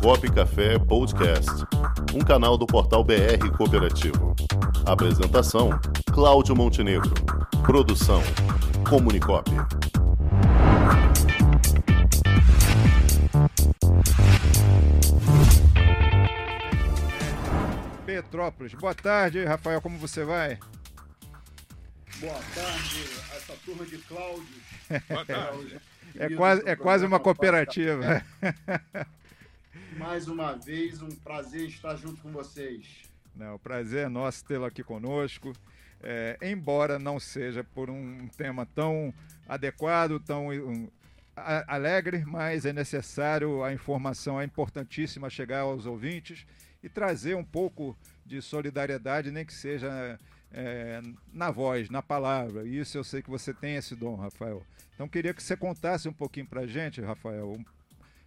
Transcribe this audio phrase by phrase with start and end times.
[0.00, 1.50] Comunicop Café Podcast,
[2.14, 4.34] um canal do portal BR Cooperativo.
[4.86, 5.70] Apresentação:
[6.12, 7.12] Cláudio Montenegro.
[7.64, 8.22] Produção:
[8.88, 9.50] Comunicop.
[18.06, 18.74] Petrópolis.
[18.74, 20.58] Boa tarde, Rafael, como você vai?
[22.18, 23.04] Boa tarde,
[23.36, 24.46] essa turma de Cláudio.
[25.08, 25.80] Boa tarde.
[26.18, 28.22] É quase, é quase uma cooperativa.
[29.98, 33.02] Mais uma vez, um prazer estar junto com vocês.
[33.34, 35.52] Não, o prazer é nosso tê-lo aqui conosco.
[36.02, 39.14] É, embora não seja por um tema tão
[39.48, 40.88] adequado, tão um,
[41.36, 46.44] a, alegre, mas é necessário, a informação é importantíssima chegar aos ouvintes
[46.82, 50.18] e trazer um pouco de solidariedade, nem que seja
[50.52, 51.00] é,
[51.32, 52.64] na voz, na palavra.
[52.64, 54.62] Isso eu sei que você tem esse dom, Rafael.
[54.94, 57.58] Então queria que você contasse um pouquinho para gente, Rafael,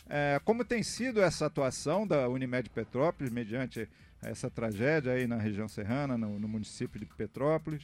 [0.07, 3.89] é, como tem sido essa atuação da Unimed Petrópolis mediante
[4.21, 7.83] essa tragédia aí na região serrana, no, no município de Petrópolis,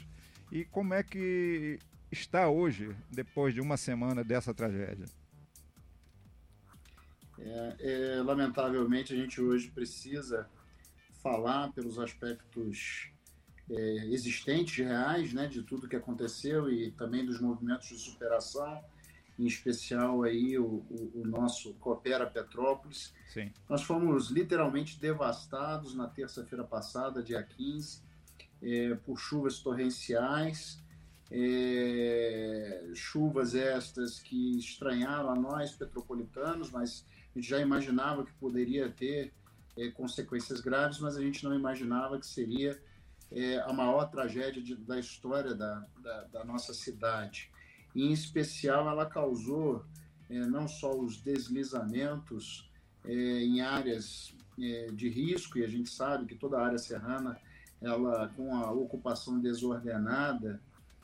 [0.52, 1.80] e como é que
[2.11, 5.05] está hoje, depois de uma semana dessa tragédia?
[7.39, 10.47] É, é, lamentavelmente, a gente hoje precisa
[11.23, 13.11] falar pelos aspectos
[13.69, 18.83] é, existentes, reais, né, de tudo que aconteceu e também dos movimentos de superação,
[19.42, 23.14] em especial aí o, o, o nosso Coopera Petrópolis.
[23.28, 23.52] Sim.
[23.67, 28.02] Nós fomos literalmente devastados na terça-feira passada, dia 15,
[28.61, 30.80] é, por chuvas torrenciais,
[31.31, 38.89] é, chuvas estas que estranharam a nós petropolitanos, mas a gente já imaginava que poderia
[38.89, 39.33] ter
[39.76, 42.80] é, consequências graves, mas a gente não imaginava que seria
[43.31, 47.50] é, a maior tragédia de, da história da, da, da, nossa cidade.
[47.95, 49.86] Em especial, ela causou
[50.30, 52.70] é, não só os deslizamentos
[53.03, 57.38] é, em áreas é, de risco, e a gente sabe que toda a área serrana,
[57.81, 60.61] ela com a ocupação desordenada,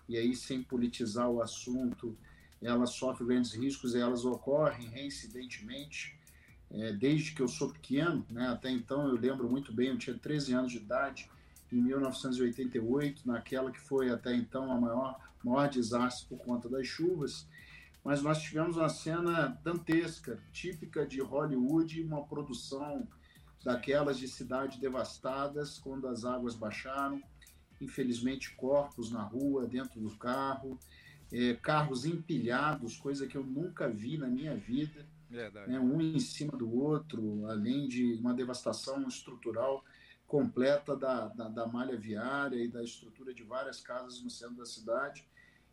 [0.08, 2.18] e aí sem politizar o assunto,
[2.62, 6.18] ela sofre grandes riscos e elas ocorrem reincidentemente.
[6.70, 10.18] É, desde que eu sou pequeno, né, até então eu lembro muito bem, eu tinha
[10.18, 11.30] 13 anos de idade,
[11.72, 17.48] em 1988, naquela que foi até então a maior, maior desastre por conta das chuvas.
[18.04, 23.08] Mas nós tivemos uma cena dantesca, típica de Hollywood, uma produção
[23.64, 27.22] daquelas de cidades devastadas quando as águas baixaram.
[27.82, 30.80] Infelizmente, corpos na rua, dentro do carro,
[31.32, 35.06] é, carros empilhados, coisa que eu nunca vi na minha vida.
[35.68, 39.84] Né, um em cima do outro, além de uma devastação estrutural
[40.26, 44.66] completa da, da, da, malha viária e da estrutura de várias casas no centro da
[44.66, 45.26] cidade.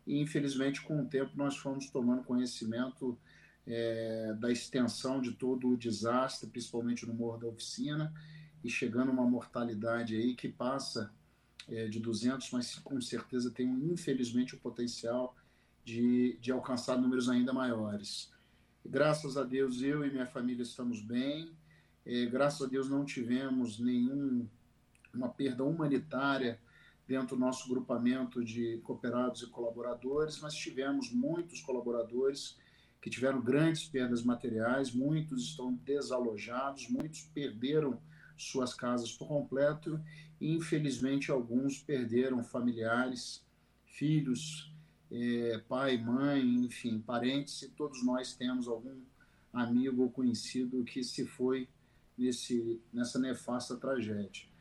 [0.07, 3.19] E, infelizmente, com o tempo, nós fomos tomando conhecimento
[3.67, 8.13] é, da extensão de todo o desastre, principalmente no Morro da Oficina,
[8.63, 11.13] e chegando a uma mortalidade aí que passa
[11.69, 15.35] é, de 200, mas com certeza tem, infelizmente, o potencial
[15.85, 18.33] de, de alcançar números ainda maiores.
[18.85, 21.53] Graças a Deus, eu e minha família estamos bem,
[22.05, 26.61] é, graças a Deus não tivemos nenhuma perda humanitária
[27.07, 32.59] dentro do nosso grupamento de cooperados e colaboradores, mas tivemos muitos colaboradores
[33.01, 38.01] que tiveram grandes perdas materiais, muitos estão desalojados, muitos perderam
[38.37, 40.01] suas casas por completo
[40.41, 43.45] e, infelizmente, alguns perderam familiares,
[43.85, 44.73] filhos,
[45.11, 49.03] é, pai, mãe, enfim, parentes, e todos nós temos algum
[49.53, 51.69] amigo ou conhecido que se foi
[52.17, 54.54] nesse, nessa nefasta tragédia.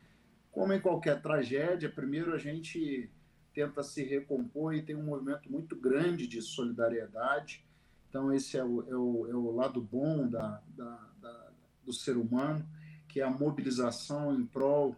[0.54, 3.10] Como em qualquer tragédia, primeiro a gente
[3.52, 7.66] tenta se recompor e tem um movimento muito grande de solidariedade.
[8.08, 11.50] Então, esse é o, é o, é o lado bom da, da, da,
[11.84, 12.64] do ser humano,
[13.08, 14.96] que é a mobilização em prol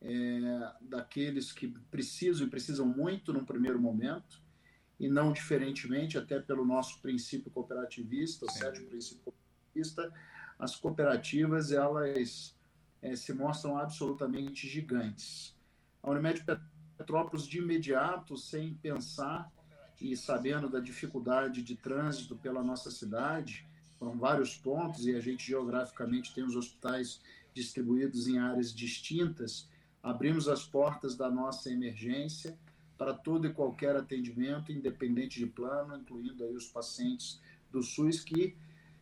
[0.00, 4.40] é, daqueles que precisam e precisam muito no primeiro momento,
[5.00, 10.12] e não diferentemente, até pelo nosso princípio cooperativista, o sétimo princípio cooperativista,
[10.60, 12.54] as cooperativas elas
[13.02, 15.54] é, se mostram absolutamente gigantes.
[16.02, 16.44] A Unimed
[16.96, 19.50] Petrópolis, de imediato, sem pensar
[20.00, 23.66] e sabendo da dificuldade de trânsito pela nossa cidade,
[23.98, 27.20] foram vários pontos e a gente geograficamente tem os hospitais
[27.52, 29.68] distribuídos em áreas distintas,
[30.02, 32.58] abrimos as portas da nossa emergência
[32.96, 37.40] para todo e qualquer atendimento, independente de plano, incluindo aí os pacientes
[37.70, 38.56] do SUS que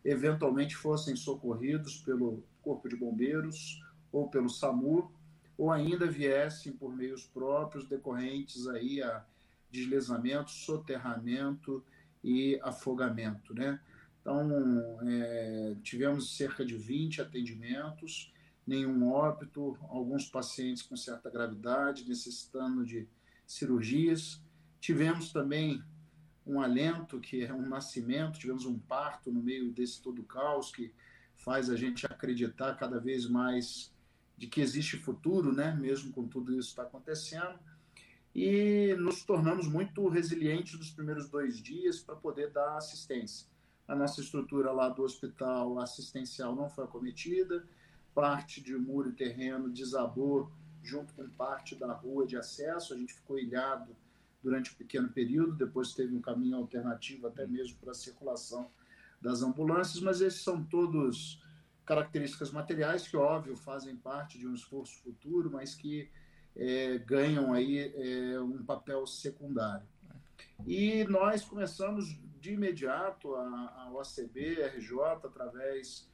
[0.05, 3.81] eventualmente fossem socorridos pelo Corpo de Bombeiros
[4.12, 5.12] ou pelo SAMU,
[5.57, 9.25] ou ainda viessem por meios próprios decorrentes aí a
[9.71, 11.85] deslizamento, soterramento
[12.25, 13.81] e afogamento, né?
[14.21, 14.51] Então,
[15.07, 18.33] é, tivemos cerca de 20 atendimentos,
[18.67, 23.09] nenhum óbito, alguns pacientes com certa gravidade, necessitando de
[23.47, 24.43] cirurgias.
[24.79, 25.83] Tivemos também
[26.47, 30.93] um alento, que é um nascimento, tivemos um parto no meio desse todo caos que
[31.35, 33.93] faz a gente acreditar cada vez mais
[34.41, 35.77] de que existe futuro, né?
[35.79, 37.59] mesmo com tudo isso está acontecendo.
[38.35, 43.47] E nos tornamos muito resilientes nos primeiros dois dias para poder dar assistência.
[43.87, 47.69] A nossa estrutura lá do hospital assistencial não foi acometida,
[48.15, 50.51] parte de muro e terreno desabou
[50.83, 53.95] junto com parte da rua de acesso, a gente ficou ilhado
[54.43, 58.71] durante um pequeno período, depois teve um caminho alternativo até mesmo para a circulação
[59.21, 61.43] das ambulâncias, mas esses são todos
[61.91, 66.09] características materiais que, óbvio, fazem parte de um esforço futuro, mas que
[66.55, 69.85] é, ganham aí é, um papel secundário.
[70.65, 76.09] E nós começamos de imediato a, a OCB, RJ, através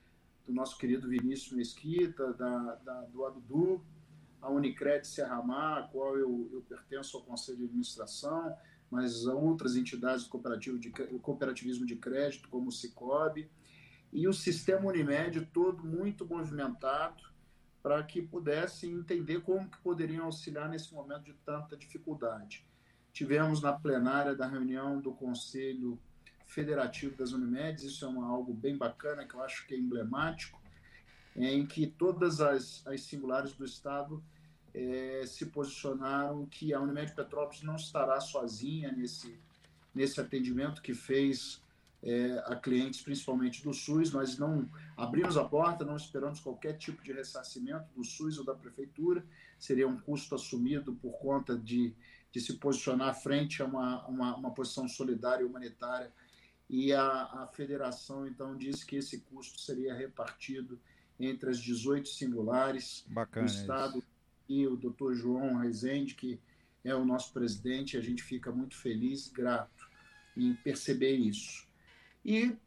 [0.46, 3.84] do nosso querido Vinícius Mesquita, da, da, do ADUDU,
[4.40, 8.56] a Unicred Serramar, a qual eu, eu pertenço ao Conselho de Administração,
[8.90, 10.88] mas outras entidades do cooperativo de,
[11.20, 13.50] cooperativismo de crédito, como o Cicobi,
[14.16, 17.22] e o sistema Unimed todo muito movimentado
[17.82, 22.66] para que pudessem entender como que poderiam auxiliar nesse momento de tanta dificuldade.
[23.12, 26.00] Tivemos na plenária da reunião do Conselho
[26.46, 30.58] Federativo das Unimedes, isso é uma, algo bem bacana, que eu acho que é emblemático,
[31.36, 34.24] em que todas as, as singulares do Estado
[34.72, 39.38] é, se posicionaram que a Unimed Petrópolis não estará sozinha nesse,
[39.94, 41.60] nesse atendimento que fez
[42.06, 44.12] é, a clientes, principalmente do SUS.
[44.12, 48.54] Nós não abrimos a porta, não esperamos qualquer tipo de ressarcimento do SUS ou da
[48.54, 49.26] Prefeitura,
[49.58, 51.92] seria um custo assumido por conta de,
[52.30, 56.12] de se posicionar frente a uma, uma, uma posição solidária e humanitária.
[56.70, 60.80] E a, a federação, então, disse que esse custo seria repartido
[61.18, 64.06] entre as 18 singulares Bacana do Estado isso.
[64.48, 66.40] e o doutor João Rezende, que
[66.84, 69.88] é o nosso presidente, a gente fica muito feliz, grato
[70.36, 71.65] em perceber isso.
[72.26, 72.58] E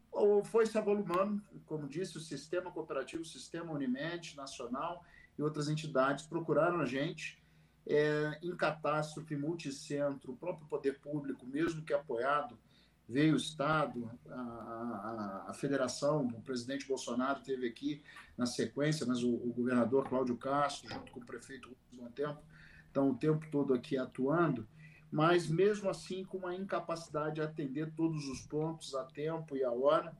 [0.44, 5.04] foi se avolumando, como disse, o sistema cooperativo, o sistema Unimed Nacional
[5.38, 7.38] e outras entidades procuraram a gente
[7.86, 12.58] é, em catástrofe, multicentro, o próprio poder público, mesmo que apoiado,
[13.06, 18.02] veio o Estado, a, a, a, federação, o presidente Bolsonaro teve aqui
[18.38, 22.40] na sequência, mas o, o governador Cláudio Castro, junto com o prefeito Rubens Tempo,
[22.86, 24.66] estão o tempo todo aqui atuando
[25.10, 29.72] mas mesmo assim com uma incapacidade de atender todos os pontos a tempo e a
[29.72, 30.16] hora.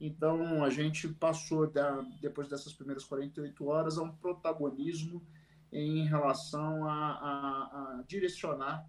[0.00, 5.22] Então a gente passou, da, depois dessas primeiras 48 horas, a um protagonismo
[5.72, 8.88] em relação a, a, a direcionar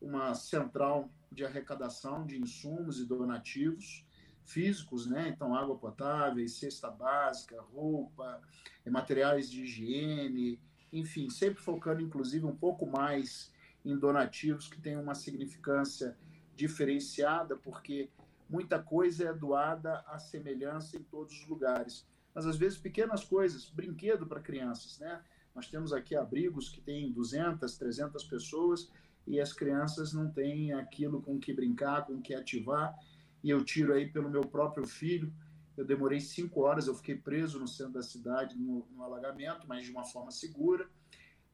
[0.00, 4.04] uma central de arrecadação de insumos e donativos
[4.44, 5.28] físicos, né?
[5.28, 8.40] Então, água potável, cesta básica, roupa,
[8.86, 10.60] materiais de higiene,
[10.92, 13.51] enfim, sempre focando, inclusive, um pouco mais
[13.84, 16.16] em donativos que tem uma significância
[16.54, 18.10] diferenciada, porque
[18.48, 22.06] muita coisa é doada à semelhança em todos os lugares.
[22.34, 25.22] Mas às vezes pequenas coisas, brinquedo para crianças, né?
[25.54, 28.90] Nós temos aqui abrigos que têm 200, 300 pessoas
[29.26, 32.96] e as crianças não têm aquilo com que brincar, com que ativar.
[33.44, 35.32] E eu tiro aí pelo meu próprio filho.
[35.76, 39.84] Eu demorei cinco horas, eu fiquei preso no centro da cidade, no, no alagamento, mas
[39.84, 40.88] de uma forma segura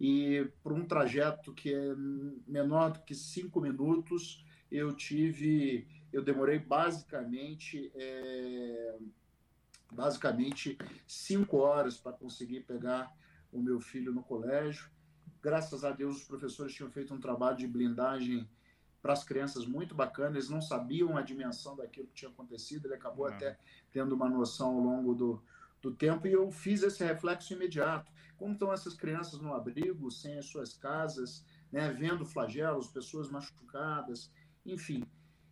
[0.01, 1.95] e por um trajeto que é
[2.47, 8.97] menor do que cinco minutos, eu tive, eu demorei basicamente, é,
[9.93, 13.13] basicamente cinco horas para conseguir pegar
[13.53, 14.89] o meu filho no colégio.
[15.43, 18.49] Graças a Deus, os professores tinham feito um trabalho de blindagem
[19.01, 20.37] para as crianças muito bacana.
[20.37, 22.87] Eles não sabiam a dimensão daquilo que tinha acontecido.
[22.87, 23.57] Ele acabou até
[23.91, 25.43] tendo uma noção ao longo do,
[25.81, 28.13] do tempo e eu fiz esse reflexo imediato.
[28.39, 34.33] Como estão essas crianças no abrigo, sem as suas casas, né, vendo flagelos, pessoas machucadas,
[34.65, 35.05] enfim.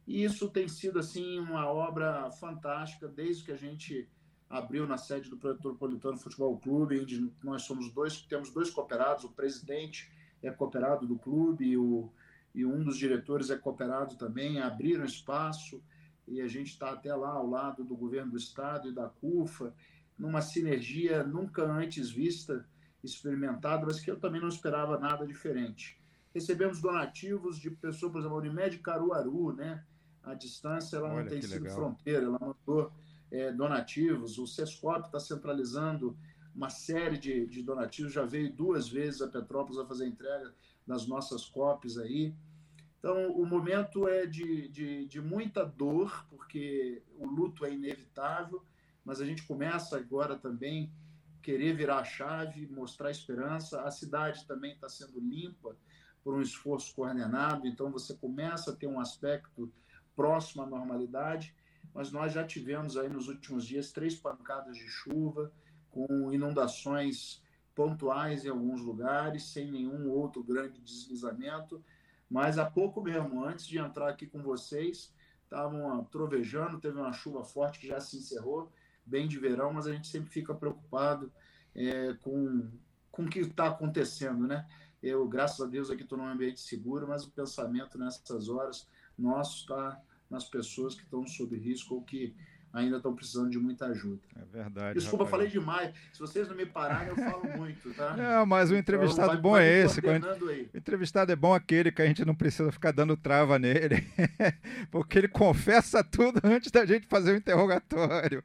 [0.07, 4.09] E isso tem sido assim uma obra fantástica desde que a gente
[4.49, 9.33] abriu na sede do Metropolitano Futebol Clube, onde nós somos dois, temos dois cooperados, o
[9.33, 12.09] presidente é cooperado do clube e, o,
[12.55, 15.83] e um dos diretores é cooperado também, abriram espaço
[16.29, 19.75] e a gente está até lá ao lado do governo do estado e da CUFA,
[20.17, 22.67] numa sinergia nunca antes vista,
[23.15, 25.99] experimentada, mas que eu também não esperava nada diferente.
[26.35, 29.85] Recebemos donativos de pessoas, por exemplo, a Unimed Caruaru, né?
[30.23, 31.77] A distância ela Olha, não tem sido legal.
[31.77, 32.93] fronteira, ela mandou
[33.31, 34.39] é, donativos.
[34.39, 36.17] O Sescop está centralizando
[36.55, 40.55] uma série de, de donativos, já veio duas vezes a Petrópolis a fazer entrega
[40.87, 42.35] das nossas COPs aí.
[42.99, 48.63] Então, o momento é de, de, de muita dor, porque o luto é inevitável,
[49.05, 50.91] mas a gente começa agora também
[51.47, 53.81] querer virar a chave, mostrar esperança.
[53.83, 55.77] A cidade também está sendo limpa
[56.25, 59.73] por um esforço coordenado, então você começa a ter um aspecto
[60.17, 61.55] próximo à normalidade,
[61.95, 65.53] mas nós já tivemos aí nos últimos dias três pancadas de chuva,
[65.89, 67.41] com inundações
[67.77, 71.81] pontuais em alguns lugares, sem nenhum outro grande deslizamento.
[72.29, 77.45] Mas há pouco mesmo, antes de entrar aqui com vocês, estavam trovejando, teve uma chuva
[77.45, 78.73] forte que já se encerrou,
[79.07, 81.33] bem de verão, mas a gente sempre fica preocupado
[81.75, 82.69] é, com,
[83.11, 84.67] com o que está acontecendo, né?
[85.03, 89.61] Eu, graças a Deus, aqui estou num ambiente seguro, mas o pensamento nessas horas nosso
[89.61, 92.35] está nas pessoas que estão sob risco ou que
[92.77, 94.21] ainda estão precisando de muita ajuda.
[94.37, 94.99] É verdade.
[94.99, 95.49] Desculpa, Rafael.
[95.49, 95.95] falei demais.
[96.13, 98.15] Se vocês não me pararem, eu falo muito, tá?
[98.17, 100.01] Não, mas o então, entrevistado então, bom vai é esse.
[100.01, 104.07] O entrevistado é bom aquele que a gente não precisa ficar dando trava nele,
[104.91, 108.45] porque ele confessa tudo antes da gente fazer o interrogatório.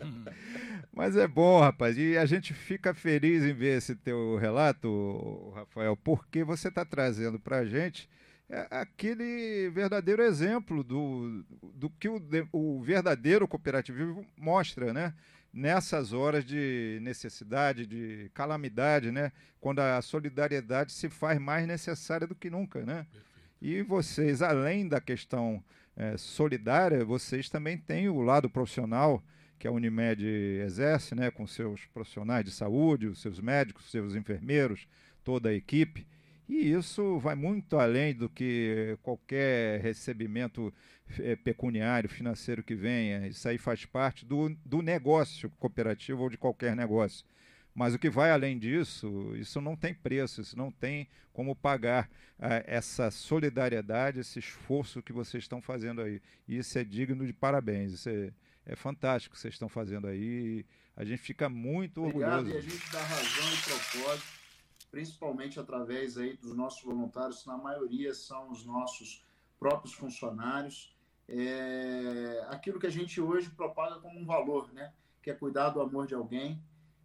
[0.92, 5.94] Mas é bom, rapaz, e a gente fica feliz em ver esse teu relato, Rafael,
[5.94, 8.08] porque você está trazendo para a gente
[8.48, 12.22] é aquele verdadeiro exemplo do, do que o,
[12.52, 15.14] o verdadeiro cooperativismo mostra, né?
[15.52, 19.32] Nessas horas de necessidade, de calamidade, né?
[19.60, 23.06] Quando a solidariedade se faz mais necessária do que nunca, né?
[23.60, 25.64] E vocês, além da questão
[25.96, 29.24] é, solidária, vocês também têm o lado profissional
[29.58, 30.24] que a Unimed
[30.64, 31.32] exerce, né?
[31.32, 34.86] Com seus profissionais de saúde, os seus médicos, seus enfermeiros,
[35.24, 36.06] toda a equipe
[36.48, 40.72] e isso vai muito além do que qualquer recebimento
[41.18, 43.26] é, pecuniário, financeiro que venha.
[43.26, 47.26] Isso aí faz parte do, do negócio cooperativo ou de qualquer negócio.
[47.74, 52.08] Mas o que vai além disso, isso não tem preço, isso não tem como pagar
[52.38, 56.22] ah, essa solidariedade, esse esforço que vocês estão fazendo aí.
[56.48, 58.32] E isso é digno de parabéns, isso é,
[58.64, 60.64] é fantástico que vocês estão fazendo aí.
[60.96, 62.54] A gente fica muito Obrigado, orgulhoso.
[62.54, 64.35] E a gente dá razão e propósito
[64.96, 69.22] principalmente através aí dos nossos voluntários, na maioria são os nossos
[69.58, 70.96] próprios funcionários.
[71.28, 74.94] É aquilo que a gente hoje propaga como um valor, né?
[75.22, 76.58] que é cuidar do amor de alguém,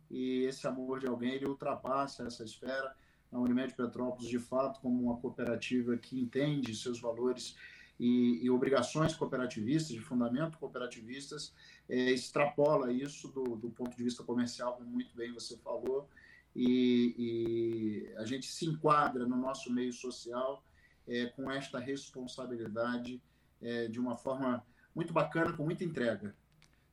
[0.10, 2.95] e esse amor de alguém ele ultrapassa essa esfera.
[3.29, 7.57] A Unimed Petrópolis, de fato, como uma cooperativa que entende seus valores
[8.00, 11.53] e, e obrigações cooperativistas, de fundamento cooperativistas,
[11.89, 16.07] é, extrapola isso do, do ponto de vista comercial, como muito bem você falou,
[16.55, 20.63] e, e a gente se enquadra no nosso meio social
[21.08, 23.22] é, com esta responsabilidade
[23.62, 26.36] é, de uma forma muito bacana, com muita entrega.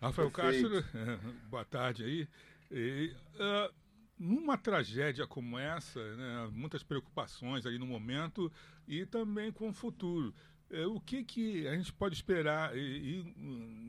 [0.00, 0.68] Rafael Perfeito.
[0.68, 0.84] Castro,
[1.48, 2.26] boa tarde aí.
[2.72, 3.72] E, uh,
[4.18, 8.52] numa tragédia como essa, né, muitas preocupações ali no momento
[8.86, 10.34] e também com o futuro.
[10.70, 12.76] É, o que, que a gente pode esperar?
[12.76, 13.34] E, e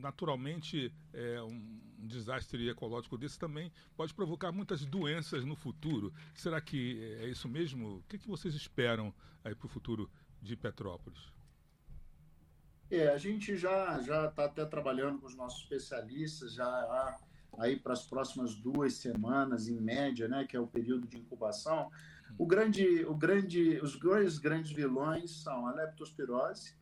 [0.00, 6.12] naturalmente, é, um desastre ecológico desse também pode provocar muitas doenças no futuro.
[6.34, 7.96] Será que é isso mesmo?
[7.96, 10.10] O que, que vocês esperam para o futuro
[10.40, 11.20] de Petrópolis?
[12.90, 17.20] É, a gente já já está até trabalhando com os nossos especialistas, já há
[17.60, 21.90] aí para as próximas duas semanas, em média, né, que é o período de incubação,
[22.38, 26.74] o grande, o grande, os dois grandes vilões são a leptospirose,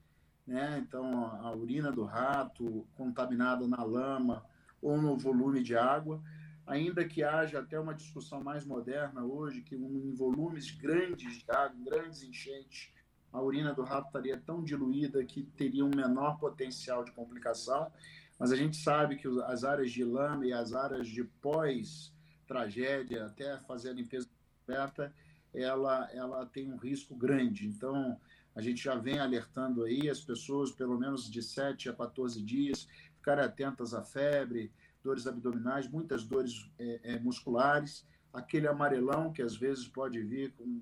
[0.46, 4.44] né, então a urina do rato contaminada na lama
[4.80, 6.22] ou no volume de água,
[6.64, 11.76] ainda que haja até uma discussão mais moderna hoje, que em volumes grandes de água,
[11.84, 12.92] grandes enchentes,
[13.32, 17.90] a urina do rato estaria tão diluída que teria um menor potencial de complicação
[18.38, 23.58] mas a gente sabe que as áreas de lama e as áreas de pós-tragédia, até
[23.58, 24.28] fazer a limpeza
[24.58, 25.12] completa,
[25.52, 27.66] ela, ela tem um risco grande.
[27.66, 28.18] Então,
[28.54, 32.88] a gente já vem alertando aí as pessoas, pelo menos de 7 a 14 dias,
[33.16, 39.56] ficarem atentas à febre, dores abdominais, muitas dores é, é, musculares, aquele amarelão que às
[39.56, 40.80] vezes pode vir com,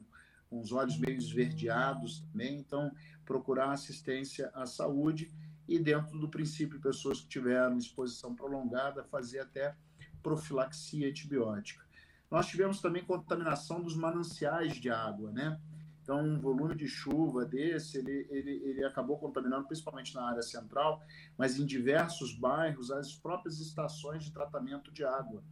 [0.51, 2.59] com os olhos meio esverdeados também.
[2.59, 2.93] Então,
[3.25, 5.33] procurar assistência à saúde
[5.69, 9.77] e dentro do princípio, pessoas que tiveram exposição prolongada, fazer até
[10.23, 11.85] profilaxia antibiótica.
[12.31, 15.61] Nós tivemos também contaminação dos mananciais de água, né?
[16.03, 21.03] Então, um volume de chuva desse, ele, ele, ele acabou contaminando principalmente na área central,
[21.37, 25.43] mas em diversos bairros, as próprias estações de tratamento de água.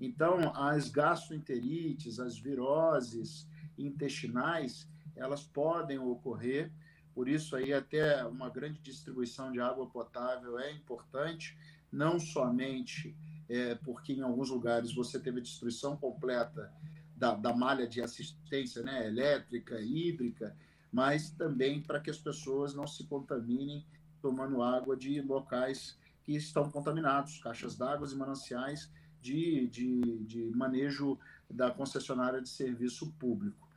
[0.00, 3.48] Então, as gastroenterites, as viroses
[3.78, 6.72] intestinais, elas podem ocorrer,
[7.14, 11.56] por isso aí até uma grande distribuição de água potável é importante,
[11.90, 13.16] não somente
[13.48, 16.72] é, porque em alguns lugares você teve a destruição completa
[17.16, 20.56] da, da malha de assistência né, elétrica, hídrica,
[20.92, 23.84] mas também para que as pessoas não se contaminem
[24.22, 28.90] tomando água de locais que estão contaminados, caixas d'água e mananciais
[29.20, 33.69] de, de, de manejo da concessionária de serviço público.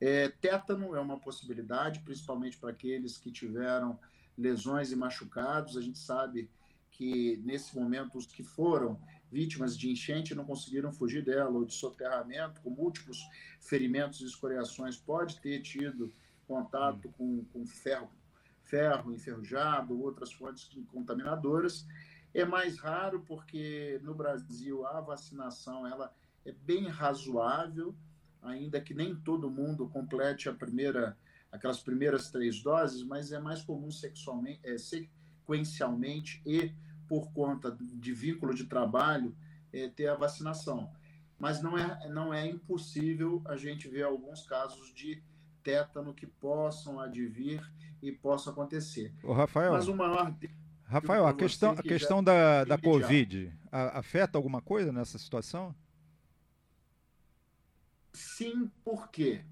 [0.00, 3.98] É, tétano é uma possibilidade, principalmente para aqueles que tiveram
[4.36, 5.76] lesões e machucados.
[5.76, 6.50] A gente sabe
[6.90, 9.00] que, nesse momento, os que foram
[9.30, 13.18] vítimas de enchente não conseguiram fugir dela, ou de soterramento, com múltiplos
[13.60, 16.12] ferimentos e escoriações, pode ter tido
[16.46, 18.08] contato com, com ferro,
[18.62, 21.86] ferro enferrujado, outras fontes contaminadoras.
[22.32, 27.94] É mais raro porque no Brasil a vacinação ela é bem razoável,
[28.46, 31.16] ainda que nem todo mundo complete a primeira,
[31.50, 36.72] aquelas primeiras três doses, mas é mais comum sexualmente, é, sequencialmente e
[37.08, 39.36] por conta de vínculo de trabalho
[39.72, 40.90] é, ter a vacinação.
[41.38, 45.22] Mas não é, não é impossível a gente ver alguns casos de
[45.62, 47.60] tétano que possam advir
[48.02, 49.12] e possam acontecer.
[49.22, 50.34] O Rafael, Mas o maior
[50.84, 55.74] Rafael, a questão, a questão da, da Covid afeta alguma coisa nessa situação?
[58.16, 59.44] Sim, porque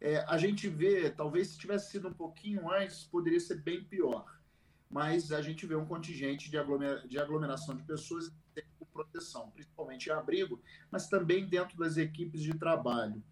[0.00, 4.40] é, a gente vê, talvez se tivesse sido um pouquinho antes, poderia ser bem pior.
[4.90, 8.32] Mas a gente vê um contingente de, aglomera, de aglomeração de pessoas
[8.78, 10.58] com proteção, principalmente em abrigo,
[10.90, 13.22] mas também dentro das equipes de trabalho.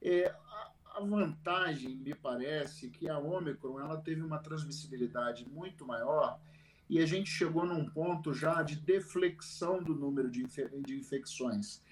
[0.00, 6.40] É, a, a vantagem, me parece, que a Omicron ela teve uma transmissibilidade muito maior
[6.88, 11.82] e a gente chegou num ponto já de deflexão do número de, infe de infecções.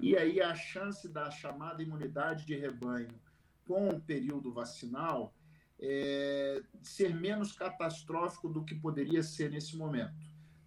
[0.00, 3.14] E aí a chance da chamada imunidade de rebanho
[3.66, 5.34] com o período vacinal
[5.78, 10.14] é, ser menos catastrófico do que poderia ser nesse momento,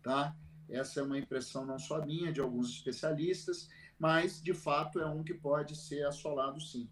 [0.01, 0.35] tá?
[0.67, 5.23] Essa é uma impressão não só minha, de alguns especialistas, mas de fato é um
[5.23, 6.89] que pode ser assolado sim.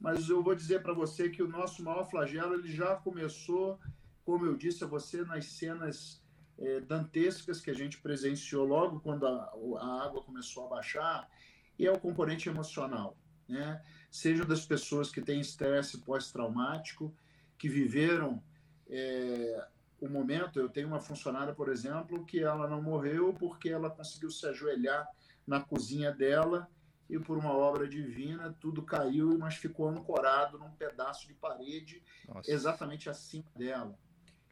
[0.00, 3.78] Mas eu vou dizer para você que o nosso maior flagelo ele já começou,
[4.24, 6.20] como eu disse a você, nas cenas
[6.58, 11.28] é, dantescas que a gente presenciou logo quando a, a água começou a baixar,
[11.78, 13.16] e é o componente emocional,
[13.48, 13.82] né?
[14.10, 17.14] Seja das pessoas que têm estresse pós-traumático,
[17.58, 18.42] que viveram
[18.88, 19.68] é,
[20.00, 20.58] o momento.
[20.58, 25.08] Eu tenho uma funcionária, por exemplo, que ela não morreu porque ela conseguiu se ajoelhar
[25.46, 26.68] na cozinha dela
[27.08, 32.50] e por uma obra divina tudo caiu, mas ficou ancorado num pedaço de parede Nossa.
[32.50, 33.98] exatamente acima dela.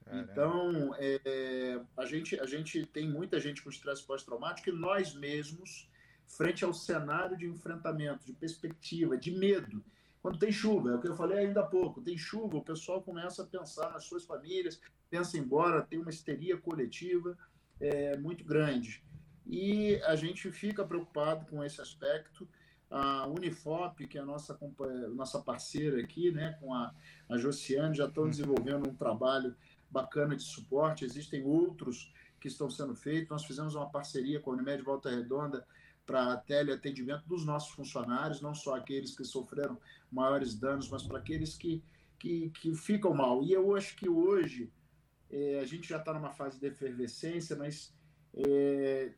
[0.05, 0.33] Caramba.
[0.33, 5.90] Então, é, a, gente, a gente tem muita gente com estresse pós-traumático e nós mesmos,
[6.37, 9.83] frente ao cenário de enfrentamento, de perspectiva, de medo,
[10.23, 13.03] quando tem chuva, é o que eu falei ainda há pouco, tem chuva, o pessoal
[13.03, 17.37] começa a pensar nas suas famílias, pensa embora, tem uma histeria coletiva
[17.81, 19.03] é, muito grande.
[19.47, 22.47] E a gente fica preocupado com esse aspecto.
[22.91, 24.59] A Unifop, que é a nossa,
[25.15, 26.93] nossa parceira aqui, né, com a,
[27.29, 29.57] a Josiane, já estão desenvolvendo um trabalho
[29.91, 33.31] bacana de suporte, existem outros que estão sendo feitos.
[33.31, 35.67] Nós fizemos uma parceria com a Unimed Volta Redonda
[36.07, 39.79] para teleatendimento dos nossos funcionários, não só aqueles que sofreram
[40.11, 41.83] maiores danos, mas para aqueles que,
[42.19, 43.43] que, que, ficam mal.
[43.45, 44.73] E eu acho que hoje
[45.31, 47.95] é, a gente já está numa fase de efervescência, mas
[48.35, 49.13] é,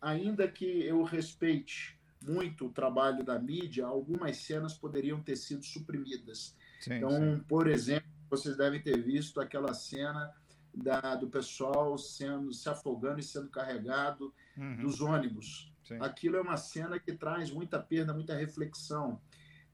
[0.00, 6.54] ainda que eu respeite muito o trabalho da mídia, algumas cenas poderiam ter sido suprimidas.
[6.80, 7.44] Sim, então, sim.
[7.48, 10.32] por exemplo, vocês devem ter visto aquela cena
[10.74, 14.82] da, do pessoal sendo se afogando e sendo carregado uhum.
[14.82, 15.69] dos ônibus.
[15.90, 15.98] Sim.
[16.00, 19.20] Aquilo é uma cena que traz muita perda, muita reflexão.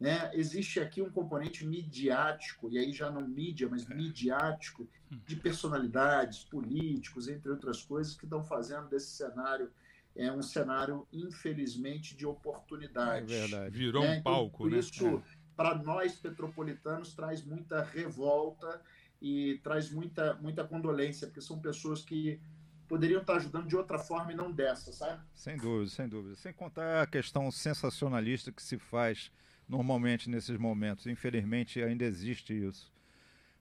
[0.01, 0.31] Né?
[0.33, 3.95] Existe aqui um componente midiático, e aí já não mídia, mas é.
[3.95, 9.71] midiático, de personalidades, políticos, entre outras coisas, que estão fazendo desse cenário
[10.19, 13.33] é um cenário, infelizmente, de oportunidade.
[13.35, 13.77] É verdade.
[13.77, 14.09] Virou né?
[14.09, 14.79] um então, palco, por né?
[14.79, 15.23] isso, é
[15.55, 18.81] para nós petropolitanos traz muita revolta
[19.21, 22.41] e traz muita, muita condolência, porque são pessoas que
[22.87, 25.21] poderiam estar ajudando de outra forma e não dessa, sabe?
[25.35, 26.35] Sem dúvida, sem dúvida.
[26.37, 29.31] Sem contar a questão sensacionalista que se faz
[29.69, 31.07] normalmente nesses momentos.
[31.07, 32.93] Infelizmente ainda existe isso.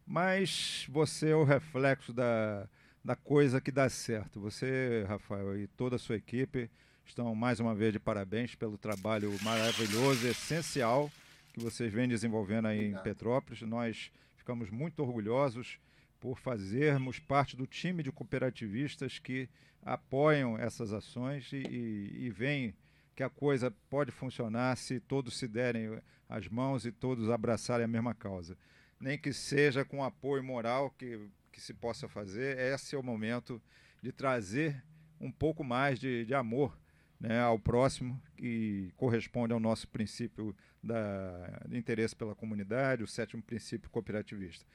[0.06, 2.68] Mas você é o reflexo da,
[3.04, 4.40] da coisa que dá certo.
[4.40, 6.70] Você, Rafael, e toda a sua equipe
[7.06, 11.12] estão mais uma vez de parabéns pelo trabalho maravilhoso, essencial
[11.54, 13.02] que vocês vêm desenvolvendo aí Obrigado.
[13.02, 13.62] em Petrópolis.
[13.62, 15.80] Nós ficamos muito orgulhosos
[16.26, 19.48] por fazermos parte do time de cooperativistas que
[19.84, 22.76] apoiam essas ações e, e, e veem
[23.16, 27.88] que a coisa pode funcionar se todos se derem as mãos e todos abraçarem a
[27.88, 28.58] mesma causa.
[29.00, 33.62] Nem que seja com apoio moral que, que se possa fazer, esse é o momento
[34.02, 34.84] de trazer
[35.22, 36.76] um pouco mais de, de amor
[37.20, 43.44] né, ao próximo, que corresponde ao nosso princípio da, de interesse pela comunidade, o sétimo
[43.44, 44.66] princípio cooperativista.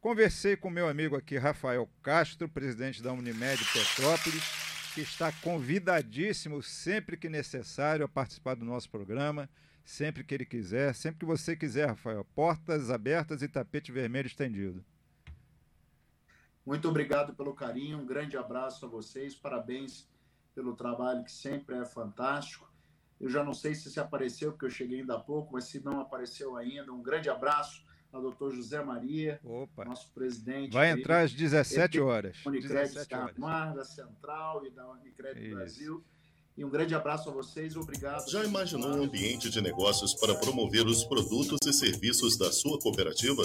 [0.00, 4.44] Conversei com meu amigo aqui, Rafael Castro, presidente da Unimed Petrópolis,
[4.94, 9.50] que está convidadíssimo sempre que necessário a participar do nosso programa,
[9.84, 12.24] sempre que ele quiser, sempre que você quiser, Rafael.
[12.32, 14.84] Portas abertas e tapete vermelho estendido.
[16.64, 20.08] Muito obrigado pelo carinho, um grande abraço a vocês, parabéns
[20.54, 22.72] pelo trabalho que sempre é fantástico.
[23.20, 25.80] Eu já não sei se se apareceu, porque eu cheguei ainda há pouco, mas se
[25.80, 29.84] não apareceu ainda, um grande abraço ao doutor José Maria, Opa.
[29.84, 30.72] nosso presidente.
[30.72, 32.36] Vai entrar às 17 horas.
[32.44, 36.02] Unicred Carmar, da Central e da Unicred Brasil.
[36.56, 38.28] E um grande abraço a vocês, obrigado.
[38.28, 43.44] Já imaginou um ambiente de negócios para promover os produtos e serviços da sua cooperativa?